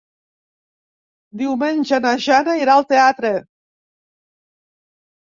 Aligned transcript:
Diumenge 1.41 1.99
na 2.05 2.13
Jana 2.27 2.55
irà 2.63 2.79
al 2.79 2.87
teatre. 2.95 3.33